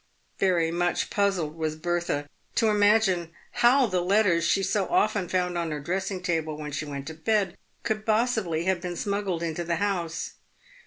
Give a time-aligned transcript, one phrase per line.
[0.39, 3.29] Yery much puzzled was Bertha to imagine
[3.61, 7.13] how the letters she so often found on her dressing table when she went to
[7.13, 10.33] bed could pos sibly have been smuggled into the house.